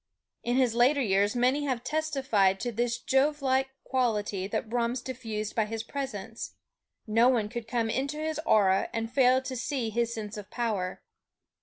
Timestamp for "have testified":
1.65-2.59